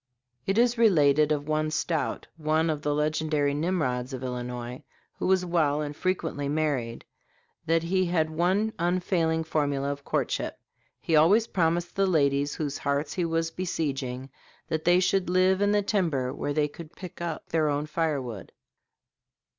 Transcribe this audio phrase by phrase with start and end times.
[0.47, 4.81] It is related of one Stout, one of the legendary Nimrods of Illinois,
[5.19, 7.05] who was well and frequently married,
[7.67, 10.59] that he had one unfailing formula of courtship.
[10.99, 14.31] He always promised the ladies whose hearts he was besieging
[14.69, 18.51] that "they should live in the timber where they could pick up their own firewood."